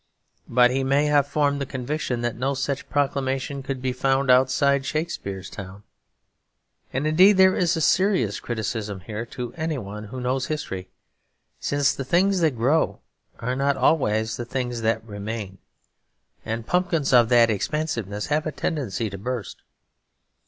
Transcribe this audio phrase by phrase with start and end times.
[0.49, 4.83] But he may have formed the conviction that no such proclamation could be found outside
[4.83, 5.83] Shakespeare's town.
[6.91, 10.89] And indeed there is a serious criticism here, to any one who knows history;
[11.59, 12.99] since the things that grow
[13.41, 15.59] are not always the things that remain;
[16.43, 19.61] and pumpkins of that expansiveness have a tendency to burst.